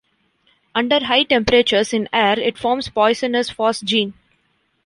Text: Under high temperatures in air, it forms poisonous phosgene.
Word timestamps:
Under 0.73 1.05
high 1.05 1.25
temperatures 1.25 1.93
in 1.93 2.09
air, 2.11 2.39
it 2.39 2.57
forms 2.57 2.89
poisonous 2.89 3.51
phosgene. 3.51 4.13